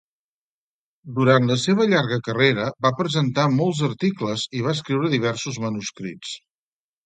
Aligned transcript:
Durant 1.17 1.45
la 1.51 1.57
seva 1.63 1.87
llarga 1.91 2.17
carrera 2.29 2.67
va 2.87 2.93
presentar 3.03 3.47
molts 3.61 3.85
articles 3.91 4.49
i 4.61 4.65
va 4.69 4.75
escriure 4.79 5.15
diversos 5.17 5.65
manuscrits. 5.69 6.37